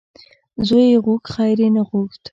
ـ 0.33 0.65
زوی 0.67 0.85
یې 0.91 0.97
غوښت 1.05 1.27
خیر 1.33 1.57
یې 1.63 1.69
نه 1.75 1.81
غوښت. 1.89 2.21